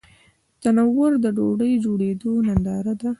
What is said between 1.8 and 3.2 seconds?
جوړېدو ننداره ده